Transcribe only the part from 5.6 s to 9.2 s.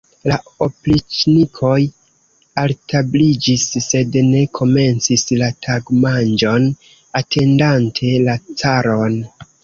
tagmanĝon, atendante la caron.